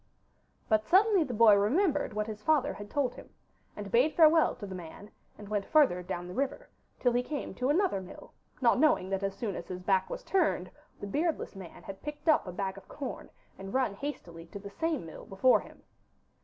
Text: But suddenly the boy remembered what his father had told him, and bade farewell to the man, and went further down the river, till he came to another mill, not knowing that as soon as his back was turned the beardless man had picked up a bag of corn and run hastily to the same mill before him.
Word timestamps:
But 0.67 0.83
suddenly 0.83 1.23
the 1.23 1.31
boy 1.35 1.53
remembered 1.53 2.11
what 2.13 2.25
his 2.25 2.41
father 2.41 2.73
had 2.73 2.89
told 2.89 3.13
him, 3.13 3.29
and 3.75 3.91
bade 3.91 4.15
farewell 4.15 4.55
to 4.55 4.65
the 4.65 4.73
man, 4.73 5.11
and 5.37 5.47
went 5.47 5.63
further 5.67 6.01
down 6.01 6.27
the 6.27 6.33
river, 6.33 6.69
till 6.99 7.13
he 7.13 7.21
came 7.21 7.53
to 7.53 7.69
another 7.69 8.01
mill, 8.01 8.33
not 8.61 8.79
knowing 8.79 9.11
that 9.11 9.21
as 9.21 9.35
soon 9.35 9.55
as 9.55 9.67
his 9.67 9.83
back 9.83 10.09
was 10.09 10.23
turned 10.23 10.71
the 10.99 11.05
beardless 11.05 11.55
man 11.55 11.83
had 11.83 12.01
picked 12.01 12.27
up 12.27 12.47
a 12.47 12.51
bag 12.51 12.79
of 12.79 12.87
corn 12.87 13.29
and 13.59 13.75
run 13.75 13.93
hastily 13.93 14.47
to 14.47 14.57
the 14.57 14.71
same 14.71 15.05
mill 15.05 15.23
before 15.27 15.59
him. 15.59 15.83